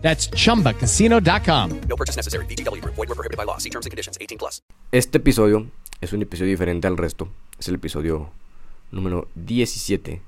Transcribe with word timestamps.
That's 0.00 0.30
chumbacasino.com. 0.30 1.80
No 1.88 1.96
purchase 1.96 2.16
necessary. 2.16 2.46
Group. 2.46 2.94
Void 2.94 3.08
were 3.08 3.14
prohibited 3.14 3.36
by 3.36 3.44
law. 3.44 3.58
See 3.58 3.70
terms 3.70 3.86
and 3.86 3.90
conditions. 3.90 4.16
18 4.20 4.38
plus. 4.38 4.62
Este 4.92 5.18
episodio 5.18 5.66
es 6.00 6.12
un 6.12 6.22
episodio 6.22 6.50
diferente 6.50 6.86
al 6.86 6.96
resto. 6.96 7.28
Es 7.58 7.68
el 7.68 7.74
episodio 7.74 8.30
número 8.90 9.28
17 9.34 10.22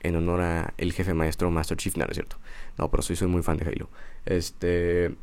en 0.00 0.16
honor 0.16 0.40
a 0.40 0.74
el 0.76 0.92
jefe 0.92 1.14
maestro 1.14 1.50
Master 1.50 1.76
Chief. 1.76 1.96
No, 1.96 2.04
no 2.04 2.10
es 2.10 2.16
cierto. 2.16 2.36
No, 2.76 2.90
pero 2.90 3.02
soy, 3.02 3.16
soy 3.16 3.28
muy 3.28 3.42
fan 3.42 3.56
de 3.56 3.66
Halo. 3.66 3.88
Este... 4.24 5.14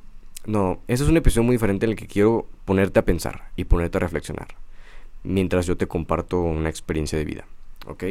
No, 0.46 0.82
ese 0.88 1.04
es 1.04 1.10
un 1.10 1.18
episodio 1.18 1.44
muy 1.44 1.56
diferente 1.56 1.86
en 1.86 1.92
el 1.92 1.98
que 1.98 2.06
quiero 2.06 2.48
ponerte 2.66 3.00
a 3.00 3.06
pensar 3.06 3.50
y 3.56 3.64
ponerte 3.64 3.98
a 3.98 4.02
reflexionar. 4.02 4.50
Mientras 5.24 5.66
yo 5.66 5.76
te 5.76 5.88
comparto 5.88 6.42
una 6.42 6.70
experiencia 6.70 7.18
de 7.18 7.26
vida. 7.26 7.46
¿Ok? 7.88 8.04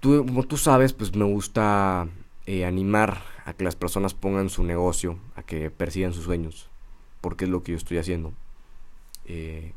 Tú, 0.00 0.24
como 0.26 0.42
tú 0.44 0.56
sabes, 0.56 0.92
pues 0.92 1.14
me 1.14 1.24
gusta 1.24 2.08
eh, 2.46 2.64
animar 2.64 3.22
a 3.44 3.52
que 3.52 3.64
las 3.64 3.76
personas 3.76 4.14
pongan 4.14 4.50
su 4.50 4.64
negocio, 4.64 5.18
a 5.36 5.42
que 5.42 5.70
persigan 5.70 6.12
sus 6.12 6.24
sueños, 6.24 6.68
porque 7.20 7.44
es 7.44 7.50
lo 7.50 7.62
que 7.62 7.72
yo 7.72 7.78
estoy 7.78 7.98
haciendo. 7.98 8.32
Eh, 9.26 9.72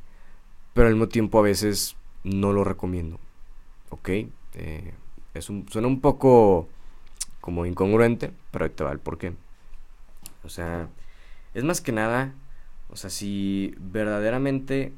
pero 0.74 0.88
al 0.88 0.94
mismo 0.94 1.08
tiempo 1.08 1.40
a 1.40 1.44
veces 1.44 1.96
no 2.24 2.54
lo 2.54 2.64
recomiendo. 2.64 3.20
¿Ok? 3.90 4.10
Eh, 4.10 4.94
es 5.34 5.50
un, 5.50 5.68
suena 5.70 5.88
un 5.88 6.02
poco 6.02 6.68
como 7.42 7.66
incongruente, 7.66 8.32
pero 8.52 8.66
ahí 8.66 8.72
te 8.72 8.84
va 8.84 8.92
el 8.92 9.00
porqué. 9.00 9.34
O 10.44 10.50
sea, 10.50 10.90
es 11.54 11.64
más 11.64 11.82
que 11.82 11.92
nada, 11.92 12.34
o 12.90 12.96
sea, 12.96 13.10
si 13.10 13.76
verdaderamente 13.78 14.94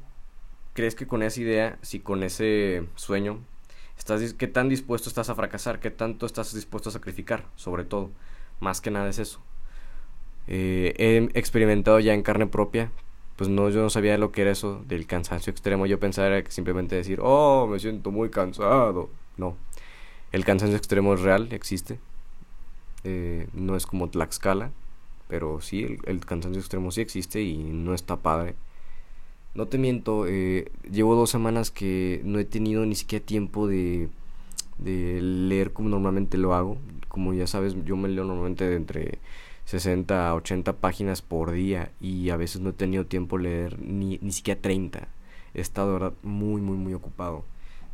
crees 0.72 0.94
que 0.94 1.06
con 1.06 1.22
esa 1.22 1.40
idea, 1.40 1.78
si 1.82 2.00
con 2.00 2.22
ese 2.22 2.86
sueño, 2.94 3.40
estás, 3.98 4.34
¿qué 4.34 4.46
tan 4.46 4.68
dispuesto 4.68 5.08
estás 5.08 5.30
a 5.30 5.34
fracasar? 5.34 5.80
¿Qué 5.80 5.90
tanto 5.90 6.26
estás 6.26 6.54
dispuesto 6.54 6.88
a 6.88 6.92
sacrificar? 6.92 7.44
Sobre 7.56 7.84
todo, 7.84 8.10
más 8.60 8.80
que 8.80 8.90
nada 8.90 9.08
es 9.08 9.18
eso. 9.18 9.40
Eh, 10.48 10.94
he 10.98 11.38
experimentado 11.38 11.98
ya 12.00 12.14
en 12.14 12.22
carne 12.22 12.46
propia, 12.46 12.90
pues 13.36 13.50
no, 13.50 13.68
yo 13.68 13.82
no 13.82 13.90
sabía 13.90 14.16
lo 14.16 14.32
que 14.32 14.42
era 14.42 14.50
eso 14.50 14.82
del 14.86 15.06
cansancio 15.06 15.50
extremo. 15.50 15.86
Yo 15.86 16.00
pensaba 16.00 16.42
que 16.42 16.50
simplemente 16.50 16.96
decir, 16.96 17.20
oh, 17.22 17.66
me 17.66 17.78
siento 17.78 18.10
muy 18.10 18.30
cansado. 18.30 19.10
No, 19.36 19.56
el 20.32 20.44
cansancio 20.44 20.76
extremo 20.76 21.14
es 21.14 21.20
real, 21.20 21.48
existe. 21.52 21.98
Eh, 23.04 23.46
no 23.52 23.76
es 23.76 23.86
como 23.86 24.08
Tlaxcala, 24.08 24.72
pero 25.28 25.60
sí, 25.60 25.98
el, 26.04 26.24
cansancio 26.24 26.60
extremo 26.60 26.90
sí 26.90 27.00
existe 27.00 27.42
y 27.42 27.56
no 27.56 27.94
está 27.94 28.16
padre. 28.16 28.54
No 29.56 29.66
te 29.68 29.78
miento, 29.78 30.26
eh, 30.26 30.70
llevo 30.92 31.14
dos 31.14 31.30
semanas 31.30 31.70
que 31.70 32.20
no 32.24 32.38
he 32.38 32.44
tenido 32.44 32.84
ni 32.84 32.94
siquiera 32.94 33.24
tiempo 33.24 33.66
de, 33.66 34.10
leer 34.78 35.72
como 35.72 35.88
normalmente 35.88 36.36
lo 36.36 36.52
hago. 36.52 36.76
Como 37.08 37.32
ya 37.32 37.46
sabes, 37.46 37.74
yo 37.86 37.96
me 37.96 38.10
leo 38.10 38.24
normalmente 38.24 38.74
entre 38.74 39.18
60 39.64 40.28
a 40.28 40.34
80 40.34 40.74
páginas 40.74 41.22
por 41.22 41.52
día 41.52 41.90
y 42.02 42.28
a 42.28 42.36
veces 42.36 42.60
no 42.60 42.68
he 42.70 42.72
tenido 42.74 43.06
tiempo 43.06 43.38
de 43.38 43.44
leer 43.44 43.80
ni, 43.80 44.18
ni 44.20 44.30
siquiera 44.32 44.60
30. 44.60 45.08
He 45.54 45.60
estado, 45.62 45.94
verdad, 45.94 46.12
muy, 46.22 46.60
muy, 46.60 46.76
muy 46.76 46.92
ocupado. 46.92 47.42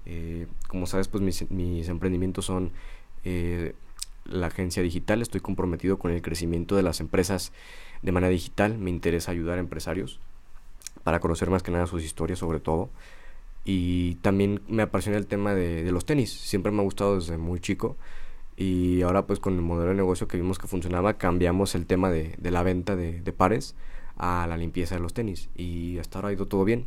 Eh, 0.05 0.49
como 0.67 0.87
sabes, 0.87 1.07
pues 1.07 1.23
mis, 1.23 1.49
mis 1.53 1.89
emprendimientos 1.89 2.45
son 2.45 2.73
eh, 3.23 3.77
la 4.25 4.49
agencia 4.49 4.83
digital. 4.83 5.23
Estoy 5.23 5.41
comprometido 5.41 5.97
con 6.01 6.11
el 6.11 6.23
crecimiento 6.23 6.75
de 6.75 6.83
las 6.83 6.99
empresas 6.99 7.53
de 8.03 8.11
manera 8.11 8.33
digital. 8.33 8.79
Me 8.79 8.91
interesa 8.91 9.31
ayudar 9.31 9.59
a 9.59 9.61
empresarios 9.61 10.19
para 11.05 11.21
conocer 11.21 11.51
más 11.51 11.63
que 11.63 11.71
nada 11.71 11.87
sus 11.87 12.05
historias 12.05 12.39
sobre 12.39 12.61
todo. 12.61 12.91
Y 13.65 14.17
también 14.17 14.61
me 14.69 14.83
apasiona 14.83 15.19
el 15.19 15.27
tema 15.27 15.55
de, 15.55 15.91
los 15.93 16.05
tenis. 16.05 16.33
Siempre 16.33 16.73
me 16.73 16.81
ha 16.81 16.85
gustado 16.85 17.17
desde 17.17 17.39
muy 17.39 17.61
chico. 17.61 17.97
Y 18.57 19.03
ahora 19.03 19.27
pues 19.27 19.41
con 19.41 19.55
el 19.55 19.63
modelo 19.63 19.91
de 19.91 19.97
negocio 19.97 20.29
que 20.29 20.37
vimos 20.37 20.59
que 20.59 20.67
funcionaba, 20.67 21.15
cambiamos 21.15 21.75
el 21.75 21.87
tema 21.87 22.11
de, 22.11 22.37
la 22.43 22.63
venta 22.63 22.97
de, 22.97 23.21
de, 23.21 23.33
pares 23.33 23.75
a 24.17 24.47
la 24.49 24.57
limpieza 24.57 24.97
de 24.97 25.01
los 25.01 25.15
tenis. 25.15 25.49
Y 25.57 25.99
hasta 25.99 26.19
ahora 26.19 26.29
ha 26.29 26.33
ido 26.33 26.47
todo 26.47 26.65
bien. 26.65 26.87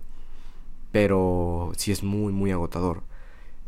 Pero 0.91 1.71
sí 1.77 1.91
es 1.91 2.03
muy, 2.03 2.33
muy 2.33 2.51
agotador. 2.51 3.03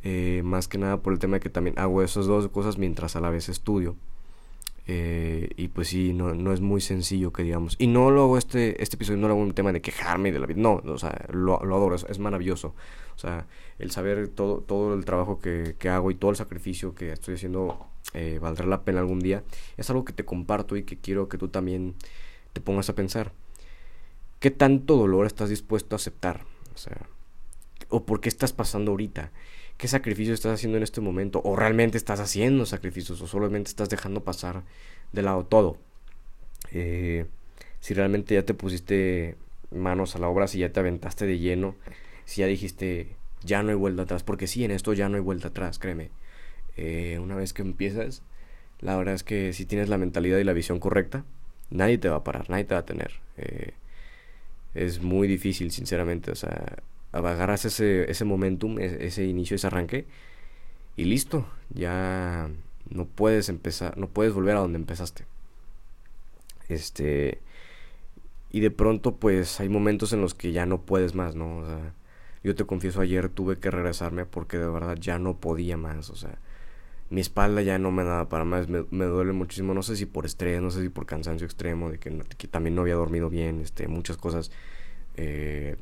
Eh, 0.04 0.42
más 0.46 0.68
que 0.68 0.78
nada 0.78 1.02
por 1.02 1.14
el 1.14 1.20
tema 1.20 1.36
de 1.36 1.40
que 1.42 1.50
también 1.50 1.78
hago 1.80 2.02
esas 2.02 2.28
dos 2.28 2.48
cosas 2.50 2.78
mientras 2.78 3.16
a 3.16 3.20
la 3.20 3.30
vez 3.30 3.50
estudio. 3.50 3.96
Eh, 4.90 5.50
y 5.58 5.68
pues 5.68 5.90
sí, 5.90 6.14
no, 6.14 6.34
no, 6.34 6.54
es 6.54 6.62
muy 6.62 6.80
sencillo 6.80 7.34
que 7.34 7.44
digamos. 7.44 7.76
Y 7.78 7.88
no 7.88 8.10
lo 8.10 8.24
hago 8.24 8.38
este, 8.38 8.82
este 8.82 8.96
episodio, 8.96 9.20
no 9.20 9.28
lo 9.28 9.34
hago 9.34 9.44
un 9.44 9.54
tema 9.54 9.74
de 9.74 9.82
quejarme 9.82 10.32
de 10.32 10.40
la 10.40 10.48
vida. 10.48 10.62
No, 10.62 10.82
o 10.86 10.98
sea, 10.98 11.26
lo, 11.32 11.62
adoro, 11.62 11.96
es, 11.96 12.06
es, 12.10 12.20
maravilloso. 12.20 12.74
O 13.16 13.20
sea, 13.20 13.48
el 13.80 13.92
saber 13.92 14.30
todo, 14.30 14.62
todo 14.62 14.94
el 14.94 15.04
trabajo 15.04 15.40
que, 15.40 15.76
que 15.78 15.90
hago 15.90 16.10
y 16.10 16.16
todo 16.16 16.32
el 16.32 16.38
sacrificio 16.38 16.96
que 16.96 17.12
estoy 17.12 17.36
haciendo 17.36 17.88
eh, 18.14 18.40
valdrá 18.42 18.66
la 18.66 18.84
pena 18.84 19.00
algún 19.00 19.20
día. 19.20 19.44
Es 19.76 19.90
algo 19.90 20.06
que 20.06 20.14
te 20.14 20.26
comparto 20.26 20.78
y 20.78 20.84
que 20.84 20.98
quiero 20.98 21.28
que 21.28 21.38
tú 21.38 21.50
también 21.50 21.96
te 22.54 22.62
pongas 22.62 22.90
a 22.90 22.96
pensar. 22.96 23.34
¿Qué 24.40 24.52
tanto 24.52 24.96
dolor 24.96 25.26
estás 25.26 25.50
dispuesto 25.50 25.96
a 25.96 25.98
aceptar? 25.98 26.46
O 26.74 26.78
sea, 26.78 27.08
o 27.90 28.06
por 28.06 28.22
qué 28.22 28.30
estás 28.30 28.54
pasando 28.54 28.92
ahorita. 28.92 29.32
¿Qué 29.78 29.88
sacrificio 29.88 30.34
estás 30.34 30.54
haciendo 30.54 30.78
en 30.78 30.84
este 30.84 31.02
momento? 31.02 31.42
¿O 31.44 31.56
realmente 31.56 31.98
estás 31.98 32.20
haciendo 32.20 32.66
sacrificios? 32.66 33.22
¿O 33.22 33.28
solamente 33.28 33.70
estás 33.70 33.90
dejando 33.90 34.24
pasar 34.24 34.64
de 35.14 35.22
lado 35.22 35.46
todo? 35.46 35.78
Eh, 36.72 37.26
si 37.80 37.94
realmente 37.94 38.34
ya 38.34 38.44
te 38.44 38.56
pusiste 38.56 39.36
manos 39.72 40.16
a 40.16 40.20
la 40.20 40.30
obra, 40.30 40.48
si 40.48 40.60
ya 40.60 40.72
te 40.72 40.80
aventaste 40.80 41.28
de 41.28 41.38
lleno, 41.38 41.76
si 42.26 42.42
ya 42.42 42.48
dijiste, 42.48 43.16
ya 43.44 43.62
no 43.62 43.70
hay 43.70 43.76
vuelta 43.76 44.04
atrás, 44.04 44.24
porque 44.24 44.48
sí, 44.48 44.64
en 44.64 44.72
esto 44.72 44.94
ya 44.94 45.10
no 45.10 45.16
hay 45.16 45.22
vuelta 45.22 45.50
atrás, 45.50 45.78
créeme. 45.78 46.10
Eh, 46.76 47.20
una 47.22 47.36
vez 47.36 47.54
que 47.54 47.62
empiezas, 47.62 48.24
la 48.80 48.96
verdad 48.98 49.14
es 49.14 49.24
que 49.24 49.54
si 49.54 49.66
tienes 49.66 49.90
la 49.90 49.98
mentalidad 50.00 50.40
y 50.40 50.44
la 50.44 50.54
visión 50.54 50.80
correcta, 50.80 51.24
nadie 51.70 52.00
te 52.00 52.10
va 52.10 52.18
a 52.18 52.24
parar, 52.24 52.50
nadie 52.50 52.66
te 52.66 52.74
va 52.74 52.82
a 52.82 52.86
tener. 52.86 53.12
Eh, 53.38 53.74
es 54.74 55.02
muy 55.02 55.28
difícil, 55.28 55.72
sinceramente, 55.72 56.32
o 56.32 56.36
sea, 56.36 56.78
agarras 57.18 57.66
ese, 57.66 58.10
ese 58.10 58.26
momentum, 58.26 58.80
ese 58.80 59.26
inicio, 59.26 59.56
ese 59.56 59.68
arranque 59.68 60.08
y 60.96 61.06
listo, 61.06 61.48
ya 61.70 62.50
no 62.90 63.06
puedes 63.06 63.50
empezar, 63.50 63.98
no 63.98 64.08
puedes 64.10 64.34
volver 64.34 64.58
a 64.58 64.60
donde 64.62 64.80
empezaste. 64.80 65.26
Este 66.70 67.42
y 68.52 68.60
de 68.62 68.72
pronto 68.72 69.16
pues 69.16 69.60
hay 69.60 69.70
momentos 69.70 70.14
en 70.14 70.22
los 70.22 70.34
que 70.34 70.52
ya 70.52 70.66
no 70.66 70.82
puedes 70.82 71.16
más, 71.16 71.36
¿no? 71.36 71.60
O 71.60 71.66
sea, 71.66 71.94
yo 72.44 72.56
te 72.56 72.66
confieso 72.66 73.02
ayer 73.02 73.30
tuve 73.30 73.60
que 73.60 73.72
regresarme 73.72 74.26
porque 74.26 74.58
de 74.58 74.68
verdad 74.68 74.98
ya 75.00 75.20
no 75.20 75.38
podía 75.38 75.78
más, 75.78 76.10
o 76.10 76.16
sea, 76.16 76.40
mi 77.10 77.22
espalda 77.22 77.62
ya 77.62 77.78
no 77.80 77.92
me 77.92 78.04
daba 78.04 78.30
para 78.30 78.46
más, 78.46 78.68
me, 78.70 78.86
me 78.92 79.06
duele 79.06 79.34
muchísimo, 79.34 79.74
no 79.74 79.84
sé 79.84 79.96
si 79.96 80.06
por 80.06 80.26
estrés, 80.26 80.62
no 80.62 80.72
sé 80.72 80.82
si 80.82 80.90
por 80.90 81.06
cansancio 81.06 81.46
extremo, 81.46 81.90
de 81.92 82.00
que, 82.00 82.22
que 82.38 82.48
también 82.48 82.76
no 82.76 82.82
había 82.82 82.96
dormido 82.96 83.30
bien, 83.30 83.62
este, 83.62 83.88
muchas 83.88 84.18
cosas. 84.18 84.52
Eh, 85.16 85.78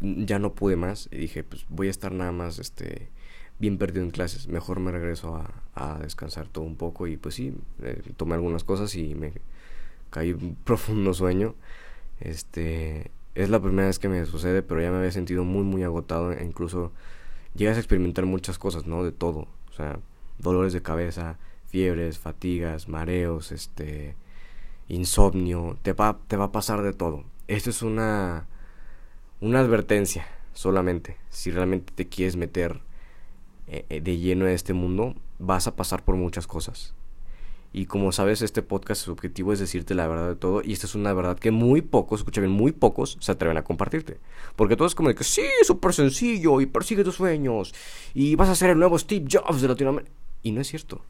ya 0.00 0.38
no 0.38 0.54
pude 0.54 0.76
más 0.76 1.08
y 1.10 1.16
dije, 1.18 1.44
pues 1.44 1.66
voy 1.68 1.88
a 1.88 1.90
estar 1.90 2.12
nada 2.12 2.32
más 2.32 2.58
este 2.58 3.10
bien 3.58 3.76
perdido 3.76 4.04
en 4.04 4.10
clases, 4.10 4.48
mejor 4.48 4.80
me 4.80 4.90
regreso 4.90 5.36
a, 5.74 5.98
descansar 6.02 6.48
todo 6.48 6.64
un 6.64 6.76
poco 6.76 7.06
y 7.06 7.16
pues 7.16 7.34
sí, 7.34 7.54
eh, 7.82 8.02
tomé 8.16 8.34
algunas 8.34 8.64
cosas 8.64 8.94
y 8.96 9.14
me 9.14 9.32
caí 10.10 10.32
un 10.32 10.56
profundo 10.64 11.14
sueño. 11.14 11.54
Este, 12.20 13.10
es 13.34 13.48
la 13.50 13.60
primera 13.60 13.88
vez 13.88 13.98
que 13.98 14.08
me 14.08 14.24
sucede, 14.26 14.62
pero 14.62 14.82
ya 14.82 14.90
me 14.90 14.98
había 14.98 15.12
sentido 15.12 15.44
muy 15.44 15.62
muy 15.62 15.82
agotado, 15.82 16.32
e 16.32 16.44
incluso 16.44 16.92
llegas 17.54 17.76
a 17.76 17.80
experimentar 17.80 18.26
muchas 18.26 18.58
cosas, 18.58 18.86
¿no? 18.86 19.04
De 19.04 19.12
todo, 19.12 19.48
o 19.70 19.72
sea, 19.76 20.00
dolores 20.38 20.72
de 20.72 20.82
cabeza, 20.82 21.38
fiebres, 21.66 22.18
fatigas, 22.18 22.88
mareos, 22.88 23.52
este 23.52 24.16
insomnio, 24.88 25.78
te 25.82 25.92
va 25.92 26.18
te 26.28 26.36
va 26.36 26.46
a 26.46 26.52
pasar 26.52 26.82
de 26.82 26.92
todo. 26.92 27.24
Esto 27.48 27.70
es 27.70 27.82
una 27.82 28.46
una 29.40 29.60
advertencia 29.60 30.26
solamente. 30.52 31.16
Si 31.30 31.50
realmente 31.50 31.92
te 31.94 32.08
quieres 32.08 32.36
meter 32.36 32.80
eh, 33.66 34.00
de 34.00 34.18
lleno 34.18 34.46
en 34.46 34.54
este 34.54 34.72
mundo, 34.72 35.14
vas 35.38 35.66
a 35.66 35.76
pasar 35.76 36.04
por 36.04 36.16
muchas 36.16 36.46
cosas. 36.46 36.94
Y 37.72 37.86
como 37.86 38.10
sabes, 38.10 38.42
este 38.42 38.62
podcast, 38.62 39.02
su 39.02 39.12
objetivo 39.12 39.52
es 39.52 39.60
decirte 39.60 39.94
la 39.94 40.08
verdad 40.08 40.28
de 40.28 40.34
todo. 40.34 40.60
Y 40.64 40.72
esta 40.72 40.86
es 40.86 40.96
una 40.96 41.12
verdad 41.12 41.38
que 41.38 41.52
muy 41.52 41.82
pocos, 41.82 42.20
escucha 42.20 42.40
bien, 42.40 42.52
muy 42.52 42.72
pocos 42.72 43.16
se 43.20 43.30
atreven 43.30 43.56
a 43.56 43.62
compartirte. 43.62 44.18
Porque 44.56 44.76
todo 44.76 44.88
es 44.88 44.96
como 44.96 45.08
de 45.08 45.14
que 45.14 45.22
sí, 45.22 45.42
es 45.60 45.68
súper 45.68 45.92
sencillo 45.92 46.60
y 46.60 46.66
persigue 46.66 47.04
tus 47.04 47.14
sueños. 47.14 47.72
Y 48.12 48.34
vas 48.34 48.48
a 48.48 48.56
ser 48.56 48.70
el 48.70 48.78
nuevo 48.78 48.98
Steve 48.98 49.26
Jobs 49.30 49.62
de 49.62 49.68
Latinoamérica. 49.68 50.12
Y 50.42 50.50
no 50.50 50.60
es 50.60 50.66
cierto. 50.66 51.04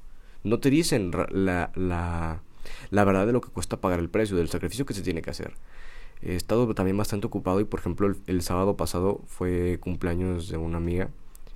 No 0.44 0.60
te 0.60 0.68
dicen 0.68 1.10
la, 1.30 1.70
la, 1.74 2.42
la 2.90 3.04
verdad 3.04 3.26
de 3.26 3.32
lo 3.32 3.40
que 3.40 3.48
cuesta 3.48 3.80
pagar 3.80 3.98
el 3.98 4.10
precio, 4.10 4.36
del 4.36 4.50
sacrificio 4.50 4.84
que 4.84 4.94
se 4.94 5.02
tiene 5.02 5.22
que 5.22 5.30
hacer. 5.30 5.54
He 6.22 6.34
estado 6.34 6.72
también 6.74 6.96
bastante 6.96 7.26
ocupado 7.26 7.60
y 7.60 7.64
por 7.64 7.80
ejemplo 7.80 8.14
el, 8.26 8.42
sábado 8.42 8.76
pasado 8.76 9.20
fue 9.26 9.78
cumpleaños 9.80 10.48
de 10.48 10.56
una 10.56 10.78
amiga. 10.78 11.10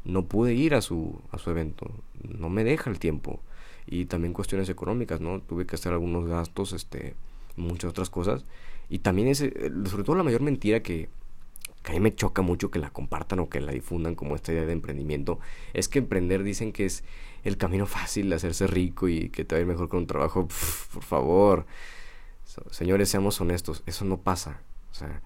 No 0.04 0.26
pude 0.26 0.54
ir 0.54 0.74
a 0.74 0.82
su, 0.82 1.20
a 1.30 1.38
su 1.38 1.50
evento. 1.50 1.90
No 2.22 2.50
me 2.50 2.64
deja 2.64 2.90
el 2.90 2.98
tiempo. 2.98 3.40
Y 3.86 4.06
también 4.06 4.32
cuestiones 4.32 4.68
económicas, 4.68 5.20
¿no? 5.20 5.40
Tuve 5.40 5.66
que 5.66 5.76
hacer 5.76 5.92
algunos 5.92 6.26
gastos, 6.26 6.72
este, 6.72 7.14
muchas 7.56 7.90
otras 7.90 8.10
cosas. 8.10 8.44
Y 8.88 8.98
también 8.98 9.28
ese, 9.28 9.52
sobre 9.86 10.04
todo 10.04 10.16
la 10.16 10.22
mayor 10.22 10.42
mentira 10.42 10.80
que 10.80 11.08
a 11.84 11.92
mí 11.92 12.00
me 12.00 12.14
choca 12.14 12.42
mucho 12.42 12.70
que 12.70 12.78
la 12.78 12.90
compartan 12.90 13.40
o 13.40 13.48
que 13.48 13.60
la 13.60 13.72
difundan 13.72 14.14
como 14.14 14.34
esta 14.34 14.52
idea 14.52 14.64
de 14.64 14.72
emprendimiento, 14.72 15.38
es 15.74 15.88
que 15.88 15.98
emprender 15.98 16.42
dicen 16.42 16.72
que 16.72 16.86
es 16.86 17.04
el 17.44 17.58
camino 17.58 17.86
fácil 17.86 18.30
de 18.30 18.36
hacerse 18.36 18.66
rico 18.66 19.08
y 19.08 19.28
que 19.28 19.44
te 19.44 19.54
va 19.54 19.58
a 19.58 19.60
ir 19.60 19.66
mejor 19.66 19.88
con 19.88 20.00
un 20.00 20.06
trabajo. 20.06 20.48
por 20.94 21.02
favor, 21.02 21.66
señores, 22.70 23.08
seamos 23.08 23.40
honestos, 23.40 23.82
eso 23.86 24.04
no 24.04 24.18
pasa. 24.18 24.60
O 24.90 24.94
sea, 24.94 25.22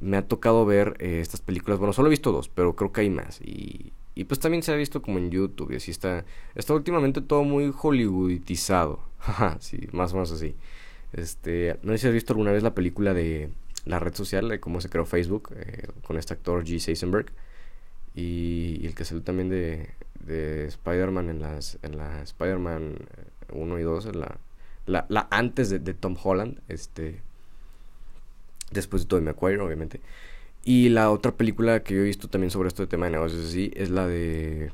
me 0.00 0.16
ha 0.16 0.26
tocado 0.26 0.64
ver 0.66 0.96
eh, 0.98 1.20
estas 1.20 1.40
películas, 1.40 1.78
bueno, 1.78 1.92
solo 1.92 2.08
he 2.08 2.10
visto 2.10 2.32
dos, 2.32 2.48
pero 2.48 2.74
creo 2.74 2.92
que 2.92 3.02
hay 3.02 3.10
más. 3.10 3.40
Y, 3.40 3.92
y 4.14 4.24
pues 4.24 4.40
también 4.40 4.62
se 4.62 4.72
ha 4.72 4.76
visto 4.76 5.02
como 5.02 5.18
en 5.18 5.30
YouTube 5.30 5.72
y 5.72 5.76
así 5.76 5.90
está. 5.90 6.24
Está 6.54 6.74
últimamente 6.74 7.20
todo 7.20 7.44
muy 7.44 7.72
hollywoodizado. 7.74 9.00
sí, 9.60 9.88
más 9.92 10.12
o 10.12 10.16
menos 10.16 10.32
así. 10.32 10.54
Este, 11.12 11.78
no 11.82 11.92
sé 11.92 11.98
si 11.98 12.06
has 12.08 12.12
visto 12.14 12.32
alguna 12.32 12.52
vez 12.52 12.62
la 12.62 12.74
película 12.74 13.14
de 13.14 13.50
la 13.84 13.98
red 13.98 14.14
social, 14.14 14.48
de 14.48 14.60
cómo 14.60 14.80
se 14.80 14.88
creó 14.90 15.06
Facebook, 15.06 15.50
eh, 15.56 15.88
con 16.02 16.18
este 16.18 16.34
actor 16.34 16.64
G. 16.64 16.78
Seisenberg. 16.78 17.32
Y, 18.14 18.84
el 18.84 18.94
que 18.94 19.04
salió 19.04 19.22
también 19.22 19.48
de, 19.48 19.90
de 20.24 20.66
Spider-Man 20.66 21.30
en 21.30 21.40
las 21.40 21.78
en 21.82 21.96
la 21.96 22.22
Spider-Man 22.22 22.96
1 23.52 23.78
y 23.78 23.82
2, 23.82 24.06
en 24.06 24.20
la, 24.20 24.38
la, 24.90 25.06
la 25.08 25.28
antes 25.30 25.70
de, 25.70 25.78
de, 25.78 25.94
Tom 25.94 26.16
Holland, 26.22 26.60
este 26.68 27.20
después 28.70 29.02
de 29.02 29.08
Tobey 29.08 29.24
Maguire, 29.24 29.60
obviamente. 29.60 30.00
Y 30.64 30.90
la 30.90 31.10
otra 31.10 31.32
película 31.32 31.82
que 31.82 31.94
yo 31.94 32.00
he 32.00 32.04
visto 32.04 32.28
también 32.28 32.50
sobre 32.50 32.68
este 32.68 32.86
tema 32.86 33.06
de 33.06 33.12
negocios 33.12 33.46
así 33.46 33.70
es 33.74 33.90
la 33.90 34.06
de 34.06 34.72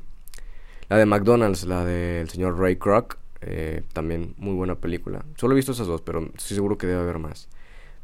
la 0.89 0.97
de 0.97 1.05
McDonald's, 1.05 1.65
la 1.65 1.85
del 1.85 2.29
señor 2.29 2.59
Ray 2.59 2.77
Kroc, 2.77 3.17
eh, 3.41 3.83
también 3.93 4.33
muy 4.37 4.53
buena 4.53 4.75
película. 4.75 5.25
Solo 5.37 5.53
he 5.53 5.55
visto 5.55 5.71
esas 5.71 5.87
dos, 5.87 6.01
pero 6.01 6.21
estoy 6.35 6.55
seguro 6.55 6.77
que 6.77 6.87
debe 6.87 7.01
haber 7.01 7.19
más. 7.19 7.47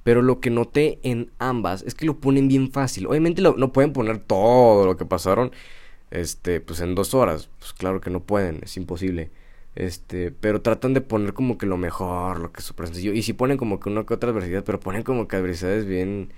Pero 0.04 0.22
lo 0.22 0.40
que 0.42 0.50
noté 0.50 1.00
en 1.04 1.32
ambas 1.40 1.82
es 1.84 1.96
que 1.96 2.06
lo 2.06 2.18
ponen 2.20 2.48
bien 2.48 2.72
fácil. 2.72 3.08
Obviamente 3.08 3.42
no 3.42 3.72
pueden 3.72 3.94
poner 3.94 4.20
todo 4.20 4.86
lo 4.86 4.98
que 4.98 5.06
pasaron 5.06 5.52
este, 6.12 6.60
pues 6.62 6.82
en 6.82 6.94
dos 6.96 7.14
horas. 7.14 7.50
Pues 7.60 7.74
claro 7.74 8.02
que 8.02 8.10
no 8.10 8.20
pueden, 8.22 8.60
es 8.64 8.76
imposible. 8.78 9.32
Este, 9.76 10.32
pero 10.32 10.62
tratan 10.62 10.94
de 10.94 11.02
poner 11.02 11.34
como 11.34 11.58
que 11.58 11.66
lo 11.66 11.78
mejor, 11.78 12.40
lo 12.40 12.52
que 12.52 12.60
es 12.60 12.66
súper. 12.66 12.90
Y 12.96 13.24
si 13.24 13.34
ponen 13.34 13.58
como 13.58 13.80
que 13.80 13.90
una 13.90 14.06
que 14.06 14.14
otra 14.14 14.30
adversidad, 14.30 14.64
pero 14.64 14.80
ponen 14.80 15.04
como 15.04 15.28
que 15.28 15.36
adversidades 15.36 15.86
bien. 15.86 16.32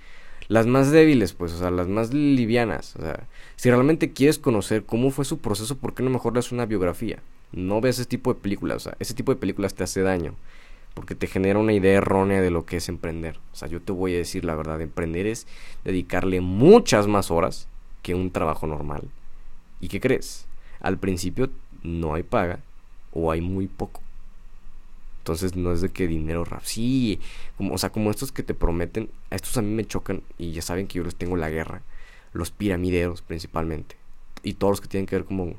Las 0.47 0.67
más 0.67 0.91
débiles, 0.91 1.33
pues, 1.33 1.53
o 1.53 1.57
sea, 1.57 1.71
las 1.71 1.87
más 1.87 2.13
livianas. 2.13 2.95
O 2.97 3.01
sea, 3.01 3.27
si 3.55 3.69
realmente 3.69 4.13
quieres 4.13 4.37
conocer 4.37 4.83
cómo 4.85 5.09
fue 5.11 5.25
su 5.25 5.39
proceso, 5.39 5.77
¿por 5.77 5.93
qué 5.95 6.03
no 6.03 6.09
mejor 6.11 6.33
lees 6.33 6.51
una 6.51 6.65
biografía? 6.65 7.19
No 7.51 7.81
veas 7.81 7.99
ese 7.99 8.07
tipo 8.07 8.33
de 8.33 8.39
películas, 8.39 8.77
o 8.77 8.79
sea, 8.89 8.97
ese 8.99 9.13
tipo 9.13 9.33
de 9.33 9.39
películas 9.39 9.73
te 9.73 9.83
hace 9.83 10.01
daño. 10.01 10.35
Porque 10.93 11.15
te 11.15 11.27
genera 11.27 11.59
una 11.59 11.73
idea 11.73 11.97
errónea 11.97 12.41
de 12.41 12.51
lo 12.51 12.65
que 12.65 12.77
es 12.77 12.87
emprender. 12.89 13.37
O 13.51 13.55
sea, 13.55 13.67
yo 13.67 13.81
te 13.81 13.91
voy 13.91 14.13
a 14.15 14.17
decir 14.17 14.45
la 14.45 14.55
verdad, 14.55 14.79
emprender 14.81 15.27
es 15.27 15.45
dedicarle 15.83 16.39
muchas 16.41 17.07
más 17.07 17.31
horas 17.31 17.67
que 18.01 18.15
un 18.15 18.31
trabajo 18.31 18.65
normal. 18.67 19.09
¿Y 19.81 19.89
qué 19.89 19.99
crees? 19.99 20.47
Al 20.79 20.97
principio 20.99 21.49
no 21.83 22.13
hay 22.13 22.23
paga 22.23 22.59
o 23.15 23.31
hay 23.31 23.41
muy 23.41 23.67
poco. 23.67 24.01
Entonces 25.19 25.55
no 25.55 25.71
es 25.73 25.81
de 25.81 25.89
que 25.89 26.07
dinero 26.07 26.45
rap. 26.45 26.61
Sí, 26.63 27.19
como, 27.57 27.73
o 27.73 27.77
sea, 27.79 27.91
como 27.91 28.11
estos 28.11 28.31
que 28.31 28.43
te 28.43 28.53
prometen, 28.53 29.09
a 29.31 29.35
estos 29.35 29.57
a 29.57 29.63
mí 29.63 29.73
me 29.73 29.85
chocan 29.85 30.21
y 30.37 30.51
ya 30.51 30.61
saben 30.61 30.85
que 30.85 30.99
yo 30.99 31.03
les 31.03 31.15
tengo 31.15 31.35
la 31.35 31.49
guerra. 31.49 31.81
Los 32.33 32.51
piramideros 32.51 33.23
principalmente. 33.23 33.95
Y 34.43 34.53
todos 34.53 34.73
los 34.73 34.81
que 34.81 34.87
tienen 34.87 35.07
que 35.07 35.15
ver 35.15 35.25
como... 35.25 35.55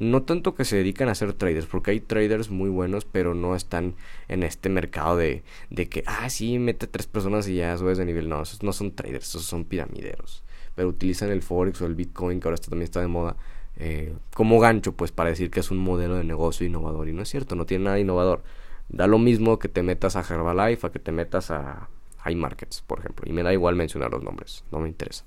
No 0.00 0.22
tanto 0.22 0.54
que 0.54 0.64
se 0.64 0.76
dedican 0.76 1.08
a 1.08 1.14
ser 1.14 1.32
traders, 1.32 1.66
porque 1.66 1.90
hay 1.90 2.00
traders 2.00 2.50
muy 2.50 2.68
buenos, 2.68 3.04
pero 3.04 3.34
no 3.34 3.56
están 3.56 3.94
en 4.28 4.44
este 4.44 4.68
mercado 4.68 5.16
de, 5.16 5.42
de 5.70 5.88
que, 5.88 6.04
ah, 6.06 6.30
sí, 6.30 6.58
mete 6.60 6.86
tres 6.86 7.08
personas 7.08 7.48
y 7.48 7.56
ya 7.56 7.76
subes 7.76 7.98
de 7.98 8.04
nivel. 8.04 8.28
No, 8.28 8.42
esos 8.42 8.62
no 8.62 8.72
son 8.72 8.92
traders, 8.92 9.28
esos 9.28 9.44
son 9.44 9.64
piramideros 9.64 10.44
pero 10.78 10.90
utilizan 10.90 11.30
el 11.30 11.42
Forex 11.42 11.82
o 11.82 11.86
el 11.86 11.96
Bitcoin, 11.96 12.38
que 12.38 12.46
ahora 12.46 12.56
también 12.56 12.84
está 12.84 13.00
de 13.00 13.08
moda, 13.08 13.34
eh, 13.78 14.14
como 14.34 14.58
gancho, 14.58 14.92
pues 14.92 15.12
para 15.12 15.30
decir 15.30 15.50
que 15.50 15.60
es 15.60 15.70
un 15.70 15.78
modelo 15.78 16.16
de 16.16 16.24
negocio 16.24 16.66
innovador. 16.66 17.08
Y 17.08 17.12
no 17.12 17.22
es 17.22 17.28
cierto, 17.28 17.54
no 17.54 17.64
tiene 17.64 17.84
nada 17.84 17.98
innovador. 17.98 18.42
Da 18.88 19.06
lo 19.06 19.18
mismo 19.18 19.58
que 19.58 19.68
te 19.68 19.82
metas 19.82 20.16
a 20.16 20.20
Herbalife, 20.20 20.86
a 20.86 20.90
que 20.90 20.98
te 20.98 21.12
metas 21.12 21.50
a 21.50 21.88
iMarkets, 22.26 22.82
por 22.82 22.98
ejemplo. 22.98 23.24
Y 23.28 23.32
me 23.32 23.42
da 23.42 23.52
igual 23.52 23.76
mencionar 23.76 24.10
los 24.10 24.22
nombres, 24.22 24.64
no 24.72 24.80
me 24.80 24.88
interesa. 24.88 25.24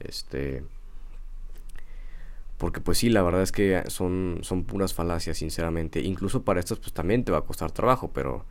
Este. 0.00 0.64
Porque 2.58 2.80
pues 2.80 2.98
sí, 2.98 3.10
la 3.10 3.22
verdad 3.22 3.42
es 3.42 3.52
que 3.52 3.82
son, 3.88 4.38
son 4.42 4.64
puras 4.64 4.94
falacias, 4.94 5.38
sinceramente. 5.38 6.00
Incluso 6.00 6.44
para 6.44 6.60
estas 6.60 6.78
pues 6.78 6.92
también 6.92 7.24
te 7.24 7.32
va 7.32 7.38
a 7.38 7.42
costar 7.42 7.72
trabajo, 7.72 8.12
pero 8.12 8.46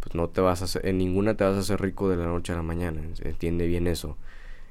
pues 0.00 0.14
no 0.14 0.30
te 0.30 0.40
vas 0.40 0.62
a 0.62 0.64
hacer, 0.64 0.86
en 0.86 0.98
ninguna 0.98 1.36
te 1.36 1.44
vas 1.44 1.56
a 1.56 1.60
hacer 1.60 1.80
rico 1.80 2.08
de 2.08 2.16
la 2.16 2.24
noche 2.24 2.52
a 2.54 2.56
la 2.56 2.62
mañana. 2.62 3.02
Entiende 3.22 3.66
bien 3.66 3.86
eso. 3.86 4.16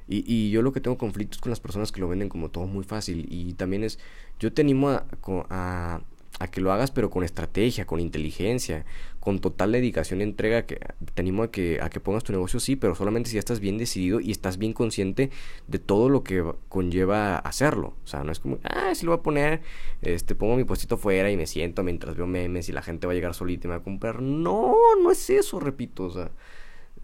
Y, 0.10 0.24
y 0.26 0.50
yo 0.50 0.64
lo 0.64 0.74
que 0.74 0.82
tengo 0.82 0.98
conflictos 0.98 1.40
con 1.40 1.52
las 1.52 1.60
personas 1.60 1.92
que 1.92 2.02
lo 2.02 2.10
venden 2.10 2.30
como 2.30 2.50
todo 2.50 2.66
muy 2.66 2.84
fácil. 2.84 3.28
Y 3.30 3.54
también 3.54 3.84
es, 3.84 4.00
yo 4.40 4.52
te 4.52 4.64
animo 4.64 4.90
a, 4.90 5.06
a, 5.52 6.02
a 6.40 6.48
que 6.48 6.62
lo 6.62 6.72
hagas 6.72 6.90
pero 6.90 7.12
con 7.12 7.24
estrategia, 7.24 7.86
con 7.86 8.00
inteligencia, 8.00 8.86
con 9.20 9.38
total 9.40 9.74
dedicación 9.74 10.22
y 10.22 10.24
entrega, 10.24 10.66
que 10.66 10.80
te 11.14 11.22
animo 11.22 11.44
a 11.44 11.52
que, 11.52 11.80
a 11.80 11.92
que 11.92 12.00
pongas 12.00 12.24
tu 12.24 12.32
negocio, 12.32 12.60
sí, 12.60 12.76
pero 12.76 12.96
solamente 12.96 13.30
si 13.30 13.36
ya 13.36 13.40
estás 13.40 13.60
bien 13.60 13.78
decidido 13.78 14.20
y 14.20 14.32
estás 14.32 14.58
bien 14.58 14.74
consciente 14.74 15.30
de 15.68 15.78
todo 15.78 16.10
lo 16.10 16.24
que 16.24 16.44
conlleva 16.70 17.38
hacerlo. 17.38 17.94
O 18.04 18.08
sea, 18.08 18.24
no 18.24 18.32
es 18.32 18.40
como, 18.40 18.58
ah, 18.64 18.96
si 18.96 19.06
lo 19.06 19.12
voy 19.12 19.20
a 19.20 19.24
poner, 19.24 19.62
este, 20.02 20.34
pongo 20.34 20.56
mi 20.56 20.64
puestito 20.64 20.98
fuera 20.98 21.30
y 21.30 21.38
me 21.38 21.46
siento 21.46 21.84
mientras 21.84 22.16
veo 22.16 22.26
memes 22.26 22.68
y 22.68 22.72
la 22.72 22.82
gente 22.82 23.06
va 23.06 23.14
a 23.14 23.16
llegar 23.16 23.36
solita 23.36 23.68
y 23.68 23.70
me 23.70 23.76
va 23.76 23.82
a 23.82 23.84
comprar. 23.84 24.24
No, 24.24 24.76
no 25.04 25.12
es 25.12 25.30
eso, 25.30 25.60
repito, 25.60 26.06
o 26.06 26.10
sea 26.10 26.32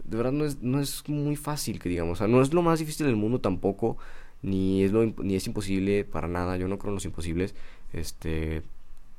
de 0.08 0.16
verdad 0.16 0.32
no 0.32 0.44
es, 0.44 0.62
no 0.62 0.80
es 0.80 1.08
muy 1.08 1.36
fácil 1.36 1.78
que 1.78 1.88
digamos, 1.88 2.18
o 2.18 2.20
sea, 2.20 2.28
no 2.28 2.42
es 2.42 2.52
lo 2.52 2.62
más 2.62 2.78
difícil 2.78 3.06
del 3.06 3.16
mundo 3.16 3.40
tampoco, 3.40 3.96
ni 4.42 4.84
es, 4.84 4.92
lo, 4.92 5.04
ni 5.04 5.34
es 5.34 5.46
imposible 5.46 6.04
para 6.04 6.28
nada, 6.28 6.56
yo 6.56 6.68
no 6.68 6.78
creo 6.78 6.90
en 6.90 6.96
los 6.96 7.04
imposibles, 7.04 7.54
este, 7.92 8.62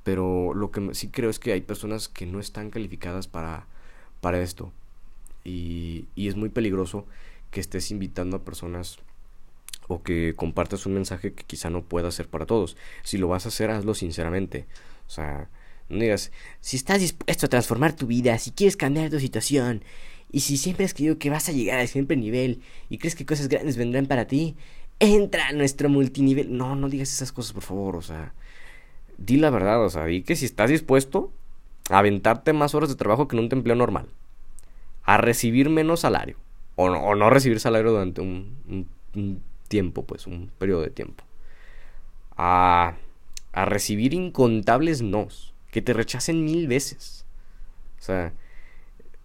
pero 0.04 0.54
lo 0.54 0.72
que 0.72 0.94
sí 0.94 1.10
creo 1.10 1.30
es 1.30 1.40
que 1.40 1.54
hay 1.54 1.62
personas 1.62 2.08
que 2.08 2.26
no 2.26 2.40
están 2.40 2.70
calificadas 2.70 3.28
para, 3.28 3.68
para 4.22 4.42
esto, 4.42 4.72
y, 5.44 6.06
y 6.16 6.28
es 6.28 6.36
muy 6.36 6.50
peligroso 6.50 7.06
que 7.52 7.60
estés 7.60 7.92
invitando 7.92 8.38
a 8.38 8.44
personas 8.44 9.00
o 9.88 10.04
que 10.04 10.34
compartas 10.36 10.86
un 10.86 10.94
mensaje 10.94 11.34
que 11.34 11.44
quizá 11.44 11.70
no 11.70 11.82
pueda 11.84 12.12
ser 12.12 12.28
para 12.28 12.46
todos. 12.46 12.76
Si 13.04 13.18
lo 13.18 13.30
vas 13.30 13.46
a 13.46 13.50
hacer, 13.50 13.72
hazlo 13.72 13.94
sinceramente. 13.94 14.66
O 15.08 15.10
sea, 15.10 15.50
no 15.90 16.00
digas, 16.00 16.32
si 16.60 16.76
estás 16.76 17.00
dispuesto 17.00 17.46
a 17.46 17.50
transformar 17.50 17.96
tu 17.96 18.08
vida, 18.08 18.38
si 18.38 18.52
quieres 18.52 18.76
cambiar 18.76 19.10
tu 19.10 19.20
situación, 19.20 19.84
y 20.32 20.42
si 20.42 20.58
siempre 20.58 20.86
has 20.86 20.94
creído 20.94 21.18
que 21.18 21.30
vas 21.30 21.48
a 21.50 21.54
llegar 21.54 21.80
al 21.80 21.88
siempre 21.88 22.18
nivel 22.18 22.62
y 22.90 22.98
crees 22.98 23.16
que 23.16 23.26
cosas 23.26 23.48
grandes 23.48 23.78
vendrán 23.78 24.08
para 24.08 24.28
ti, 24.28 24.56
entra 25.00 25.48
a 25.48 25.54
nuestro 25.54 25.90
multinivel. 25.90 26.56
No, 26.56 26.76
no 26.76 26.90
digas 26.90 27.12
esas 27.12 27.32
cosas, 27.32 27.54
por 27.54 27.64
favor, 27.64 27.96
o 27.96 28.02
sea, 28.02 28.34
di 29.18 29.38
la 29.38 29.50
verdad, 29.50 29.84
o 29.84 29.90
sea, 29.90 30.06
di 30.06 30.24
que 30.24 30.36
si 30.36 30.46
estás 30.46 30.70
dispuesto 30.70 31.32
a 31.90 32.00
aventarte 32.00 32.54
más 32.54 32.76
horas 32.76 32.90
de 32.90 32.96
trabajo 32.96 33.28
que 33.28 33.38
en 33.38 33.44
un 33.44 33.50
empleo 33.52 33.76
normal, 33.76 34.08
a 35.04 35.18
recibir 35.18 35.70
menos 35.70 36.02
salario, 36.02 36.38
o 36.76 36.90
no, 36.90 37.30
recibir 37.30 37.60
salario 37.60 37.92
durante 37.92 38.22
un, 38.22 38.88
un, 39.16 39.42
tiempo, 39.68 40.04
pues, 40.04 40.28
un 40.28 40.52
periodo 40.60 40.82
de 40.82 40.90
tiempo, 40.90 41.24
a, 42.36 42.96
a 43.54 43.66
recibir 43.66 44.14
incontables 44.14 45.02
nos, 45.02 45.54
que 45.72 45.82
te 45.82 45.94
rechacen 45.94 46.44
mil 46.44 46.68
veces. 46.68 47.26
O 48.00 48.04
sea, 48.04 48.34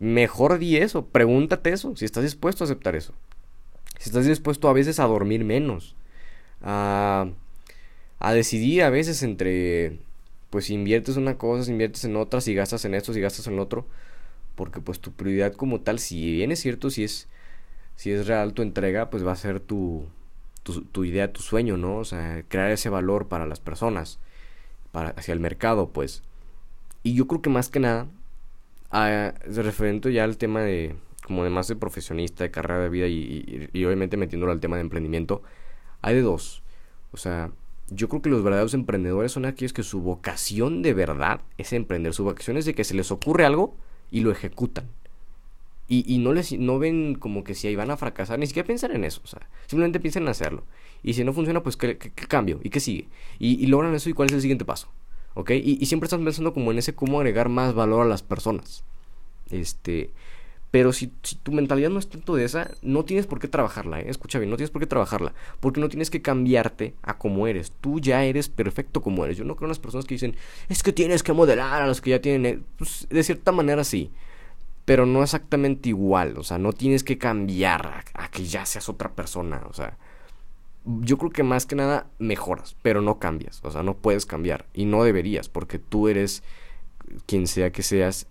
mejor 0.03 0.59
di 0.59 0.79
eso, 0.79 1.07
pregúntate 1.07 1.71
eso, 1.71 1.95
si 1.95 2.05
estás 2.05 2.25
dispuesto 2.25 2.65
a 2.65 2.67
aceptar 2.67 2.97
eso. 2.97 3.15
Si 4.01 4.09
estás 4.09 4.27
dispuesto 4.27 4.69
a 4.69 4.73
veces 4.73 4.99
a 4.99 5.05
dormir 5.05 5.45
menos, 5.45 5.95
a, 6.61 7.29
a 8.19 8.33
decidir 8.33 8.83
a 8.83 8.91
veces 8.91 9.23
entre, 9.23 10.01
pues 10.51 10.65
si 10.67 10.75
inviertes 10.75 11.17
una 11.17 11.39
cosa, 11.39 11.63
si 11.65 11.71
inviertes 11.71 12.05
en 12.05 12.17
otra, 12.17 12.41
si 12.41 12.53
gastas 12.53 12.85
en 12.85 12.95
esto, 12.95 13.13
si 13.13 13.21
gastas 13.21 13.47
en 13.47 13.61
otro, 13.61 13.87
porque 14.57 14.81
pues 14.81 14.99
tu 14.99 15.13
prioridad 15.13 15.53
como 15.53 15.81
tal, 15.81 16.01
si 16.01 16.33
bien 16.33 16.51
es 16.51 16.59
cierto, 16.59 16.91
si 16.91 17.05
es, 17.05 17.29
si 17.95 18.11
es 18.11 18.27
real 18.27 18.55
tu 18.55 18.63
entrega, 18.63 19.09
pues 19.09 19.25
va 19.25 19.31
a 19.31 19.37
ser 19.37 19.61
tu, 19.61 20.07
tu, 20.65 21.05
idea, 21.05 21.33
tu 21.33 21.43
sueño, 21.43 21.77
¿no? 21.77 21.99
O 21.99 22.05
sea, 22.05 22.43
crear 22.49 22.73
ese 22.73 22.89
valor 22.89 23.29
para 23.29 23.47
las 23.47 23.61
personas, 23.61 24.19
para, 24.91 25.11
hacia 25.11 25.33
el 25.33 25.39
mercado, 25.39 25.91
pues. 25.91 26.25
Y 27.05 27.15
yo 27.15 27.29
creo 27.29 27.41
que 27.41 27.51
más 27.51 27.69
que 27.69 27.79
nada, 27.79 28.09
Ah, 28.93 29.33
referente 29.47 30.13
ya 30.13 30.25
al 30.25 30.37
tema 30.37 30.61
de, 30.61 30.95
como 31.25 31.45
de 31.45 31.51
más 31.51 31.67
de 31.67 31.77
profesionista, 31.77 32.45
de 32.45 32.51
carrera 32.51 32.81
de 32.81 32.89
vida 32.91 33.07
y, 33.07 33.71
y, 33.73 33.85
obviamente 33.87 34.19
metiéndolo 34.19 34.53
al 34.53 34.61
tema 34.61 34.77
de 34.77 34.83
emprendimiento, 34.83 35.43
hay 36.03 36.15
de 36.15 36.21
dos. 36.21 36.63
O 37.13 37.17
sea, 37.17 37.51
yo 37.89 38.09
creo 38.09 38.23
que 38.23 38.31
los 38.31 38.43
verdaderos 38.43 38.75
emprendedores 38.75 39.33
son 39.33 39.47
aquellos 39.47 39.73
que 39.73 39.83
su 39.83 40.03
vocación 40.03 40.83
de 40.83 40.95
verdad 40.95 41.41
es 41.59 41.73
emprender. 41.73 42.15
Su 42.15 42.25
vocación 42.25 42.59
es 42.59 42.67
de 42.67 42.75
que 42.75 42.85
se 42.85 42.95
les 42.95 43.11
ocurre 43.11 43.47
algo 43.47 43.77
y 44.11 44.21
lo 44.21 44.31
ejecutan. 44.31 44.89
Y, 45.89 46.19
no, 46.19 46.33
les, 46.33 46.59
no 46.59 46.79
ven 46.79 47.17
como 47.17 47.45
que 47.45 47.55
si 47.55 47.69
ahí 47.69 47.77
van 47.77 47.91
a 47.91 47.99
fracasar, 47.99 48.39
ni 48.39 48.47
siquiera 48.47 48.67
piensan 48.67 48.93
en 48.93 49.05
eso, 49.05 49.21
o 49.25 49.27
sea, 49.27 49.47
simplemente 49.67 50.01
piensan 50.01 50.23
en 50.23 50.31
hacerlo. 50.31 50.65
Y 51.03 51.13
si 51.13 51.23
no 51.23 51.35
funciona, 51.35 51.63
pues 51.63 51.77
¿qué, 51.77 51.99
cambio? 51.99 52.61
¿Y 52.63 52.71
qué 52.71 52.81
sigue? 52.81 53.09
Y, 53.39 53.67
logran 53.67 53.95
eso 53.95 54.09
y 54.09 54.15
cuál 54.15 54.31
es 54.31 54.35
el 54.35 54.41
siguiente 54.41 54.65
paso. 54.65 54.89
¿Ok? 55.35 55.51
Y, 55.51 55.85
siempre 55.87 56.07
están 56.07 56.25
pensando 56.25 56.53
como 56.53 56.71
en 56.73 56.79
ese 56.79 56.95
cómo 56.95 57.19
agregar 57.19 57.49
más 57.49 57.75
valor 57.75 58.07
a 58.07 58.09
las 58.09 58.23
personas. 58.23 58.85
Este... 59.51 60.11
Pero 60.73 60.95
si, 60.95 61.09
tu 61.43 61.53
mentalidad 61.53 61.91
no 61.91 61.99
es 61.99 62.09
tanto 62.09 62.35
de 62.35 62.47
esa, 62.47 62.71
no 62.81 63.05
tienes 63.05 63.27
por 63.27 63.39
qué 63.39 63.47
trabajarla, 63.47 64.01
¿eh? 64.01 64.07
escucha 64.09 64.39
bien, 64.39 64.49
no 64.49 64.57
tienes 64.57 64.71
por 64.71 64.81
qué 64.81 64.87
trabajarla, 64.87 65.35
porque 65.61 65.81
no 65.81 65.91
tienes 65.91 66.09
que 66.09 66.23
cambiarte 66.23 66.95
a 67.03 67.19
como 67.19 67.47
eres, 67.47 67.73
tú 67.83 68.01
ya 68.01 68.25
eres 68.25 68.49
perfecto 68.49 69.03
como 69.03 69.27
eres. 69.27 69.37
Yo 69.37 69.45
no 69.45 69.55
creo 69.55 69.67
en 69.67 69.73
las 69.73 69.79
personas 69.79 70.07
que 70.07 70.15
dicen, 70.15 70.35
es 70.71 70.83
que 70.83 70.95
tienes 70.95 71.23
que 71.23 71.35
modelar 71.35 71.83
a 71.83 71.87
los 71.87 72.01
que 72.01 72.09
ya 72.09 72.23
tienen, 72.23 72.47
e-". 72.47 72.63
pues, 72.79 73.07
de 73.11 73.23
cierta 73.23 73.53
manera 73.53 73.85
sí, 73.85 74.13
pero 74.85 75.07
no 75.07 75.23
exactamente 75.23 75.91
igual, 75.91 76.37
o 76.39 76.43
sea, 76.43 76.59
no 76.59 76.73
tienes 76.73 77.05
que 77.05 77.19
cambiar 77.19 78.03
a, 78.15 78.29
que 78.29 78.45
ya 78.45 78.67
seas 78.67 78.89
otra 78.89 79.13
persona, 79.13 79.63
o 79.69 79.73
sea, 79.73 79.97
yo 80.85 81.19
creo 81.19 81.31
que 81.31 81.43
más 81.43 81.67
que 81.67 81.77
nada 81.77 82.07
mejoras, 82.19 82.77
pero 82.83 83.01
no 83.01 83.19
cambias, 83.19 83.61
o 83.65 83.71
sea, 83.71 83.83
no 83.83 83.97
puedes 83.97 84.27
cambiar 84.27 84.67
y 84.75 84.85
no 84.85 85.05
deberías, 85.05 85.49
porque 85.49 85.79
tú 85.79 86.09
eres 86.09 86.43
quien 87.27 87.47
sea 87.47 87.71
que 87.71 87.83
seas, 87.83 88.27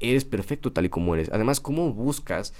eres 0.00 0.24
perfecto 0.24 0.72
tal 0.72 0.86
y 0.86 0.88
como 0.88 1.14
eres. 1.14 1.30
Además, 1.32 1.60
¿cómo 1.60 1.92
buscas 1.92 2.54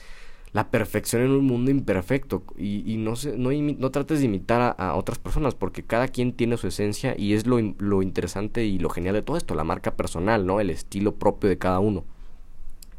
la 0.52 0.70
perfección 0.70 1.23
en 1.23 1.30
un 1.30 1.47
mundo 1.47 1.70
imperfecto? 1.70 2.42
Y, 2.59 2.97
no, 2.99 3.14
no, 3.37 3.50
no, 3.52 3.90
trates 3.90 4.18
de 4.18 4.26
imitar 4.26 4.75
a, 4.76 4.94
otras 4.94 5.18
personas, 5.18 5.54
porque 5.54 5.82
cada 5.82 6.09
quien 6.09 6.32
tiene 6.32 6.56
su 6.56 6.66
esencia 6.66 7.14
y 7.16 7.35
es 7.35 7.47
lo, 7.47 7.59
lo 7.78 8.02
interesante 8.02 8.64
y 8.64 8.78
lo 8.78 8.90
genial 8.90 9.14
de 9.14 9.23
todo 9.23 9.37
esto, 9.37 9.54
la 9.54 9.64
marca 9.64 9.97
personal, 9.97 10.44
¿no? 10.44 10.61
El 10.61 10.70
estilo 10.70 11.14
propio 11.14 11.49
de 11.49 11.59
cada 11.59 11.80
uno. 11.80 12.04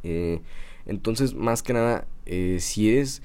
Eh, 0.03 0.41
entonces, 0.86 1.36
más 1.36 1.62
que 1.62 1.74
nada, 1.74 2.07
eh, 2.25 2.57
si 2.60 2.98
es 2.98 3.21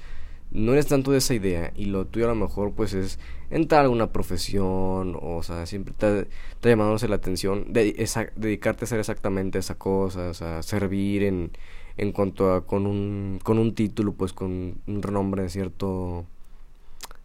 no 0.51 0.73
eres 0.73 0.87
tanto 0.87 1.11
de 1.11 1.17
esa 1.17 1.33
idea 1.33 1.73
y 1.75 1.85
lo 1.85 2.05
tuyo 2.05 2.25
a 2.25 2.29
lo 2.29 2.35
mejor 2.35 2.73
pues 2.73 2.93
es 2.93 3.19
entrar 3.49 3.81
a 3.81 3.83
alguna 3.83 4.11
profesión 4.11 5.17
o, 5.21 5.43
sea, 5.43 5.65
siempre 5.65 5.93
te, 5.97 6.27
te 6.59 6.69
llamándose 6.69 7.07
la 7.07 7.15
atención, 7.15 7.71
de, 7.71 7.93
dedicarte 8.35 8.83
a 8.83 8.85
hacer 8.85 8.99
exactamente 8.99 9.59
esa 9.59 9.75
cosa, 9.75 10.29
o 10.29 10.33
sea, 10.33 10.63
servir 10.63 11.23
en, 11.23 11.51
en 11.97 12.11
cuanto 12.11 12.53
a 12.53 12.65
con 12.65 12.85
un, 12.85 13.39
con 13.43 13.57
un 13.59 13.73
título, 13.73 14.13
pues 14.13 14.33
con 14.33 14.75
un 14.87 15.01
renombre 15.01 15.43
de 15.43 15.49
cierto... 15.49 16.25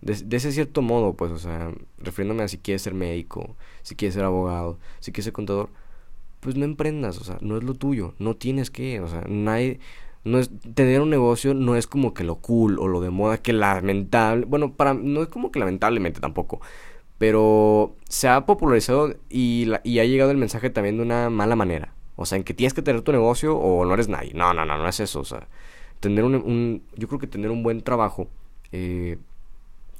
De, 0.01 0.15
de, 0.17 0.37
ese 0.37 0.51
cierto 0.51 0.83
modo, 0.83 1.15
pues, 1.15 1.31
o 1.31 1.39
sea, 1.39 1.73
refiriéndome 1.99 2.43
a 2.43 2.49
si 2.49 2.59
quieres 2.59 2.83
ser 2.83 2.93
médico, 2.93 3.55
si 3.83 3.95
quieres 3.95 4.15
ser 4.15 4.25
abogado, 4.25 4.79
si 4.99 5.13
quieres 5.13 5.27
ser 5.27 5.33
contador, 5.33 5.71
pues 6.41 6.57
no 6.57 6.65
emprendas, 6.65 7.19
o 7.19 7.25
sea, 7.25 7.39
no 7.41 7.57
es 7.57 7.63
lo 7.63 7.75
tuyo, 7.75 8.15
no 8.19 8.35
tienes 8.35 8.71
que, 8.71 9.01
o 9.01 9.07
sea, 9.07 9.25
nadie, 9.29 9.79
no 10.25 10.39
es, 10.39 10.51
tener 10.75 11.01
un 11.01 11.11
negocio 11.11 11.55
no 11.55 11.77
es 11.77 11.87
como 11.87 12.15
que 12.15 12.25
lo 12.25 12.37
cool 12.37 12.79
o 12.79 12.89
lo 12.89 13.01
de 13.01 13.11
moda 13.11 13.39
que 13.39 13.53
lamentable, 13.53 14.45
bueno, 14.47 14.75
para, 14.75 14.95
no 14.95 15.23
es 15.23 15.29
como 15.29 15.51
que 15.51 15.59
lamentablemente 15.59 16.21
tampoco, 16.21 16.61
pero 17.19 17.97
se 18.09 18.29
ha 18.29 18.47
popularizado 18.47 19.15
y, 19.29 19.69
y 19.85 19.99
ha 19.99 20.05
llegado 20.05 20.31
el 20.31 20.37
mensaje 20.37 20.71
también 20.71 20.97
de 20.97 21.03
una 21.03 21.31
mala 21.31 21.57
manera, 21.57 21.95
o 22.17 22.27
sea, 22.27 22.39
en 22.39 22.45
que 22.45 22.55
tienes 22.55 22.75
que 22.75 22.83
tener 22.83 23.03
tu 23.03 23.13
negocio 23.13 23.57
o 23.57 23.85
no 23.85 23.95
eres 23.95 24.09
nadie, 24.09 24.33
no, 24.35 24.55
no, 24.55 24.65
no, 24.65 24.79
no 24.79 24.89
es 24.89 25.01
eso, 25.01 25.21
o 25.21 25.25
sea, 25.25 25.49
tener 26.01 26.25
un, 26.25 26.35
un 26.37 26.83
yo 26.97 27.09
creo 27.09 27.21
que 27.21 27.27
tener 27.27 27.51
un 27.51 27.63
buen 27.63 27.83
trabajo, 27.83 28.29
eh, 28.73 29.19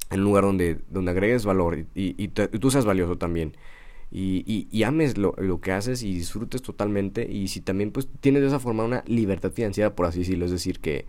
en 0.09 0.19
un 0.19 0.25
lugar 0.25 0.43
donde, 0.43 0.79
donde 0.89 1.11
agregues 1.11 1.45
valor 1.45 1.77
y, 1.77 1.85
y 1.95 2.27
tú 2.27 2.69
seas 2.69 2.85
valioso 2.85 3.17
también 3.17 3.55
y, 4.15 4.67
y, 4.69 4.83
ames 4.83 5.17
lo, 5.17 5.33
lo, 5.39 5.59
que 5.59 5.71
haces 5.71 6.03
y 6.03 6.13
disfrutes 6.13 6.61
totalmente 6.61 7.27
y 7.27 7.47
si 7.47 7.61
también 7.61 7.91
pues 7.91 8.07
tienes 8.19 8.43
de 8.43 8.49
esa 8.49 8.59
forma 8.59 8.83
una 8.83 9.03
libertad 9.07 9.51
financiera 9.51 9.95
por 9.95 10.05
así 10.05 10.19
decirlo, 10.19 10.45
es 10.45 10.51
decir 10.51 10.79
que, 10.79 11.07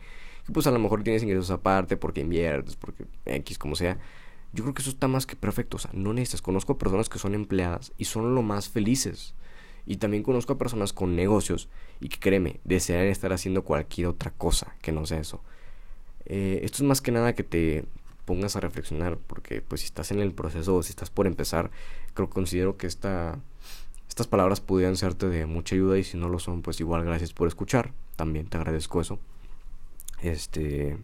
pues 0.54 0.66
a 0.66 0.70
lo 0.70 0.78
mejor 0.78 1.02
tienes 1.02 1.22
ingresos 1.22 1.50
aparte 1.50 1.98
porque 1.98 2.22
inviertes, 2.22 2.76
porque 2.76 3.04
X 3.26 3.58
como 3.58 3.76
sea, 3.76 3.98
yo 4.54 4.64
creo 4.64 4.72
que 4.72 4.80
eso 4.80 4.90
está 4.90 5.06
más 5.06 5.26
que 5.26 5.36
perfecto, 5.36 5.76
o 5.76 5.80
sea, 5.80 5.90
no 5.92 6.14
necesitas, 6.14 6.40
conozco 6.40 6.72
a 6.72 6.78
personas 6.78 7.10
que 7.10 7.18
son 7.18 7.34
empleadas 7.34 7.92
y 7.98 8.06
son 8.06 8.34
lo 8.34 8.40
más 8.40 8.70
felices 8.70 9.34
y 9.84 9.98
también 9.98 10.22
conozco 10.22 10.54
a 10.54 10.58
personas 10.58 10.94
con 10.94 11.14
negocios 11.14 11.68
y 12.00 12.08
que 12.08 12.18
créeme, 12.18 12.60
desean 12.64 13.06
estar 13.08 13.34
haciendo 13.34 13.64
cualquier 13.64 14.06
otra 14.06 14.30
cosa 14.30 14.76
que 14.80 14.92
no 14.92 15.04
sea 15.04 15.20
eso. 15.20 15.42
Eh, 16.24 16.60
esto 16.62 16.78
es 16.78 16.84
más 16.84 17.02
que 17.02 17.12
nada 17.12 17.34
que 17.34 17.42
te 17.42 17.84
pongas 18.24 18.56
a 18.56 18.60
reflexionar, 18.60 19.18
porque 19.18 19.60
pues 19.62 19.82
si 19.82 19.86
estás 19.86 20.10
en 20.10 20.20
el 20.20 20.32
proceso 20.32 20.76
o 20.76 20.82
si 20.82 20.90
estás 20.90 21.10
por 21.10 21.26
empezar, 21.26 21.70
creo 22.14 22.30
considero 22.30 22.76
que 22.76 22.86
esta, 22.86 23.38
estas 24.08 24.26
palabras 24.26 24.60
pudieran 24.60 24.96
serte 24.96 25.28
de 25.28 25.46
mucha 25.46 25.74
ayuda 25.74 25.98
y 25.98 26.04
si 26.04 26.16
no 26.16 26.28
lo 26.28 26.38
son, 26.38 26.62
pues 26.62 26.80
igual 26.80 27.04
gracias 27.04 27.32
por 27.32 27.48
escuchar, 27.48 27.92
también 28.16 28.46
te 28.46 28.56
agradezco 28.56 29.00
eso. 29.00 29.18
Este, 30.22 30.96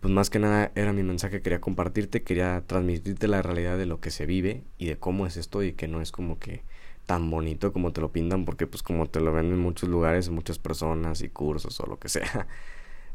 pues 0.00 0.12
más 0.12 0.30
que 0.30 0.38
nada 0.38 0.72
era 0.74 0.92
mi 0.92 1.02
mensaje 1.02 1.38
que 1.38 1.42
quería 1.42 1.60
compartirte, 1.60 2.22
quería 2.22 2.62
transmitirte 2.66 3.28
la 3.28 3.42
realidad 3.42 3.78
de 3.78 3.86
lo 3.86 4.00
que 4.00 4.10
se 4.10 4.26
vive 4.26 4.62
y 4.78 4.86
de 4.86 4.96
cómo 4.96 5.26
es 5.26 5.36
esto 5.36 5.62
y 5.62 5.72
que 5.72 5.88
no 5.88 6.00
es 6.00 6.12
como 6.12 6.38
que 6.38 6.62
tan 7.06 7.30
bonito 7.30 7.72
como 7.72 7.92
te 7.92 8.02
lo 8.02 8.12
pintan, 8.12 8.44
porque 8.44 8.66
pues 8.66 8.82
como 8.82 9.06
te 9.06 9.20
lo 9.20 9.32
ven 9.32 9.46
en 9.46 9.58
muchos 9.58 9.88
lugares, 9.88 10.28
muchas 10.28 10.58
personas 10.58 11.22
y 11.22 11.30
cursos 11.30 11.80
o 11.80 11.86
lo 11.86 11.98
que 11.98 12.10
sea 12.10 12.46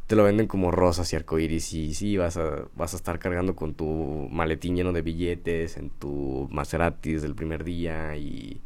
te 0.07 0.15
lo 0.15 0.24
venden 0.24 0.48
como 0.48 0.72
rosas 0.72 1.12
y 1.13 1.15
arcoíris 1.15 1.74
y 1.74 1.93
sí, 1.93 2.17
vas 2.17 2.38
a, 2.38 2.67
vas 2.75 2.93
a 2.93 2.98
estar 2.98 3.19
cargando 3.19 3.55
con 3.55 3.74
tu 3.74 4.27
maletín 4.31 4.75
lleno 4.75 4.91
de 4.93 5.01
billetes 5.01 5.77
en 5.77 5.89
tu 5.89 6.48
Maserati 6.51 7.13
del 7.13 7.36
primer 7.36 7.63
día 7.63 8.15
y, 8.17 8.62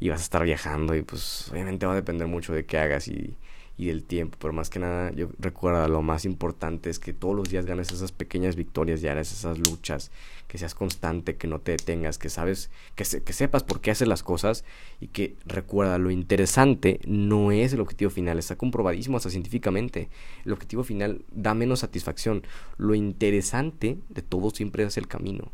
y 0.00 0.08
vas 0.10 0.20
a 0.20 0.24
estar 0.24 0.44
viajando 0.44 0.94
y 0.94 1.02
pues 1.02 1.50
obviamente 1.50 1.86
va 1.86 1.92
a 1.92 1.96
depender 1.96 2.26
mucho 2.26 2.52
de 2.52 2.66
qué 2.66 2.78
hagas 2.78 3.08
y 3.08 3.36
y 3.76 3.86
del 3.86 4.04
tiempo, 4.04 4.38
pero 4.40 4.52
más 4.52 4.70
que 4.70 4.78
nada 4.78 5.10
yo 5.12 5.30
recuerda 5.38 5.88
lo 5.88 6.00
más 6.00 6.24
importante 6.24 6.90
es 6.90 7.00
que 7.00 7.12
todos 7.12 7.34
los 7.34 7.48
días 7.48 7.66
ganes 7.66 7.90
esas 7.90 8.12
pequeñas 8.12 8.54
victorias 8.54 9.00
diarias, 9.00 9.32
esas 9.32 9.58
luchas, 9.58 10.12
que 10.46 10.58
seas 10.58 10.76
constante, 10.76 11.36
que 11.36 11.48
no 11.48 11.58
te 11.60 11.72
detengas, 11.72 12.16
que 12.16 12.30
sabes, 12.30 12.70
que, 12.94 13.04
que 13.04 13.32
sepas 13.32 13.64
por 13.64 13.80
qué 13.80 13.90
haces 13.90 14.06
las 14.06 14.22
cosas 14.22 14.64
y 15.00 15.08
que 15.08 15.34
recuerda 15.44 15.98
lo 15.98 16.12
interesante 16.12 17.00
no 17.06 17.50
es 17.50 17.72
el 17.72 17.80
objetivo 17.80 18.10
final, 18.10 18.38
está 18.38 18.56
comprobadísimo 18.56 19.16
hasta 19.16 19.30
científicamente. 19.30 20.08
El 20.44 20.52
objetivo 20.52 20.84
final 20.84 21.24
da 21.32 21.54
menos 21.54 21.80
satisfacción. 21.80 22.44
Lo 22.76 22.94
interesante 22.94 23.98
de 24.08 24.22
todo 24.22 24.50
siempre 24.50 24.84
es 24.84 24.96
el 24.96 25.08
camino. 25.08 25.50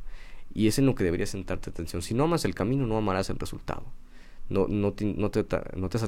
Y 0.52 0.66
es 0.66 0.78
en 0.78 0.86
lo 0.86 0.94
que 0.94 1.04
deberías 1.04 1.30
sentarte 1.30 1.70
atención. 1.70 2.02
Si 2.02 2.12
no 2.12 2.24
amas 2.24 2.44
el 2.44 2.54
camino, 2.54 2.86
no 2.86 2.98
amarás 2.98 3.30
el 3.30 3.38
resultado. 3.38 3.84
No, 4.48 4.66
no 4.68 4.92
te, 4.92 5.04
no 5.04 5.30
te, 5.30 5.46
no 5.76 5.88
te 5.88 5.98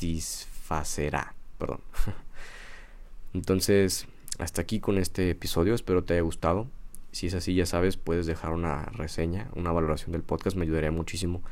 satisfacerá. 0.00 1.34
Perdón. 1.58 1.80
Entonces, 3.34 4.06
hasta 4.38 4.62
aquí 4.62 4.80
con 4.80 4.98
este 4.98 5.30
episodio. 5.30 5.74
Espero 5.74 6.02
te 6.02 6.14
haya 6.14 6.22
gustado. 6.22 6.68
Si 7.12 7.26
es 7.26 7.34
así, 7.34 7.54
ya 7.54 7.66
sabes, 7.66 7.96
puedes 7.96 8.26
dejar 8.26 8.52
una 8.52 8.84
reseña, 8.86 9.50
una 9.54 9.72
valoración 9.72 10.12
del 10.12 10.22
podcast. 10.22 10.56
Me 10.56 10.64
ayudaría 10.64 10.90
muchísimo. 10.90 11.42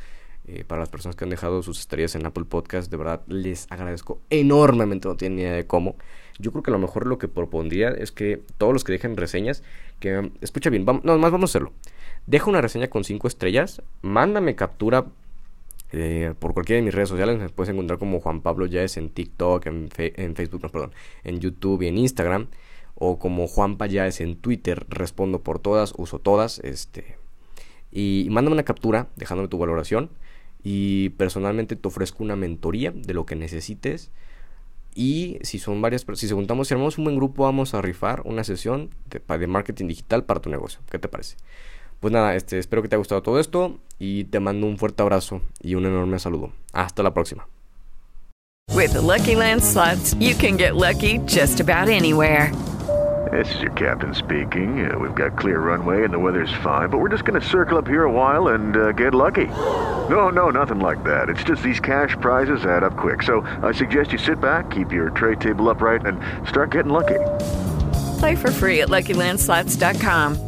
Eh, 0.46 0.64
para 0.64 0.80
las 0.80 0.88
personas 0.88 1.14
que 1.14 1.24
han 1.24 1.30
dejado 1.30 1.62
sus 1.62 1.78
estrellas 1.78 2.14
en 2.14 2.24
Apple 2.24 2.46
Podcast, 2.46 2.90
de 2.90 2.96
verdad 2.96 3.20
les 3.26 3.70
agradezco 3.70 4.22
enormemente. 4.30 5.06
No 5.06 5.16
tienen 5.16 5.36
ni 5.36 5.42
idea 5.42 5.52
de 5.52 5.66
cómo. 5.66 5.96
Yo 6.38 6.52
creo 6.52 6.62
que 6.62 6.70
a 6.70 6.72
lo 6.72 6.78
mejor 6.78 7.06
lo 7.06 7.18
que 7.18 7.28
propondría 7.28 7.90
es 7.90 8.12
que 8.12 8.42
todos 8.56 8.72
los 8.72 8.82
que 8.82 8.92
dejen 8.92 9.18
reseñas, 9.18 9.62
que 10.00 10.32
escucha 10.40 10.70
bien, 10.70 10.86
vamos, 10.86 11.04
más 11.04 11.30
vamos 11.30 11.50
a 11.50 11.52
hacerlo. 11.52 11.72
Deja 12.26 12.48
una 12.48 12.62
reseña 12.62 12.88
con 12.88 13.04
5 13.04 13.28
estrellas, 13.28 13.82
mándame 14.00 14.54
captura 14.54 15.08
eh, 15.92 16.34
por 16.38 16.52
cualquiera 16.52 16.78
de 16.78 16.84
mis 16.84 16.94
redes 16.94 17.08
sociales 17.08 17.38
me 17.38 17.48
puedes 17.48 17.72
encontrar 17.72 17.98
como 17.98 18.20
Juan 18.20 18.42
Pablo 18.42 18.66
Yaes 18.66 18.96
en 18.96 19.08
TikTok, 19.08 19.66
en, 19.66 19.88
Facebook, 19.90 20.62
no, 20.62 20.68
perdón, 20.68 20.92
en 21.24 21.40
YouTube 21.40 21.82
y 21.82 21.88
en 21.88 21.98
Instagram. 21.98 22.48
O 22.94 23.18
como 23.18 23.46
Juan 23.46 23.78
Yaes 23.78 24.20
en 24.20 24.36
Twitter. 24.36 24.84
Respondo 24.88 25.42
por 25.42 25.60
todas, 25.60 25.94
uso 25.96 26.18
todas. 26.18 26.58
Este. 26.60 27.16
Y, 27.92 28.26
mándame 28.30 28.54
una 28.54 28.64
captura 28.64 29.08
dejándome 29.16 29.48
tu 29.48 29.58
valoración. 29.58 30.10
Y 30.64 31.10
personalmente 31.10 31.76
te 31.76 31.88
ofrezco 31.88 32.24
una 32.24 32.36
mentoría 32.36 32.90
de 32.90 33.14
lo 33.14 33.24
que 33.24 33.36
necesites. 33.36 34.10
Y 34.94 35.38
si 35.42 35.60
son 35.60 35.80
varias, 35.80 36.04
si 36.14 36.26
se 36.26 36.34
juntamos, 36.34 36.66
si 36.66 36.74
armamos 36.74 36.98
un 36.98 37.04
buen 37.04 37.16
grupo, 37.16 37.44
vamos 37.44 37.72
a 37.74 37.80
rifar 37.80 38.22
una 38.24 38.42
sesión 38.42 38.90
de, 39.08 39.38
de 39.38 39.46
marketing 39.46 39.86
digital 39.86 40.24
para 40.24 40.40
tu 40.40 40.50
negocio. 40.50 40.80
¿Qué 40.90 40.98
te 40.98 41.06
parece? 41.06 41.36
Pues 42.00 42.12
nada, 42.12 42.34
este, 42.34 42.58
espero 42.58 42.82
que 42.82 42.88
te 42.88 42.94
haya 42.94 43.00
gustado 43.00 43.22
todo 43.22 43.40
esto 43.40 43.78
y 43.98 44.24
te 44.24 44.40
mando 44.40 44.66
un 44.66 44.78
fuerte 44.78 45.02
abrazo 45.02 45.40
y 45.60 45.74
un 45.74 45.86
enorme 45.86 46.18
saludo. 46.18 46.52
Hasta 46.72 47.02
la 47.02 47.12
próxima. 47.12 47.48
With 48.74 48.92
the 48.92 49.00
Lucky 49.00 49.34
Land 49.34 49.62
slots, 49.62 50.14
you 50.20 50.36
can 50.36 50.56
get 50.56 50.76
lucky 50.76 51.18
just 51.26 51.58
about 51.60 51.88
anywhere. 51.88 52.52
This 53.32 53.52
is 53.56 53.60
your 53.60 53.72
captain 53.72 54.14
speaking. 54.14 54.90
Uh, 54.90 54.98
we've 54.98 55.14
got 55.14 55.36
clear 55.36 55.58
runway 55.58 56.04
and 56.04 56.12
the 56.14 56.18
weather's 56.18 56.52
fine, 56.62 56.88
but 56.88 56.98
we're 56.98 57.08
just 57.08 57.24
going 57.24 57.38
to 57.38 57.46
circle 57.46 57.76
up 57.76 57.86
here 57.86 58.04
a 58.04 58.10
while 58.10 58.48
and 58.48 58.76
uh, 58.76 58.92
get 58.92 59.14
lucky. 59.14 59.46
No, 60.08 60.28
no, 60.30 60.50
nothing 60.50 60.78
like 60.78 61.02
that. 61.04 61.28
It's 61.28 61.42
just 61.42 61.62
these 61.62 61.80
cash 61.80 62.16
prizes 62.20 62.64
add 62.64 62.84
up 62.84 62.96
quick. 62.96 63.22
So 63.22 63.40
I 63.62 63.72
suggest 63.72 64.12
you 64.12 64.18
sit 64.18 64.40
back, 64.40 64.70
keep 64.70 64.92
your 64.92 65.10
tray 65.10 65.34
table 65.34 65.68
upright, 65.68 66.06
and 66.06 66.18
start 66.48 66.70
getting 66.70 66.92
lucky. 66.92 67.18
Play 68.20 68.36
for 68.36 68.50
free 68.50 68.82
at 68.82 68.88
LuckyLandSlots.com. 68.88 70.47